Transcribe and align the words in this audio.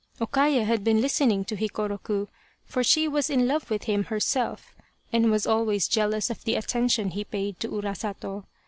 O 0.19 0.25
Kaya 0.25 0.63
had 0.65 0.83
been 0.83 0.99
listening 0.99 1.45
to 1.45 1.55
Hikoroku, 1.55 2.25
for 2.65 2.83
she 2.83 3.07
was 3.07 3.29
in 3.29 3.47
love 3.47 3.69
with 3.69 3.83
him 3.83 4.05
herself 4.05 4.73
and 5.13 5.29
was 5.29 5.45
always 5.45 5.87
jealous 5.87 6.31
of 6.31 6.43
the 6.43 6.55
attention 6.55 7.11
he 7.11 7.23
paid 7.23 7.59
to 7.59 7.69
Urasato. 7.69 8.45